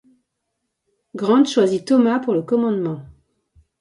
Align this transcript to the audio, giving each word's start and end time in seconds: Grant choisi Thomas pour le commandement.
Grant 1.13 1.43
choisi 1.45 1.85
Thomas 1.85 2.17
pour 2.19 2.33
le 2.33 2.41
commandement. 2.41 3.03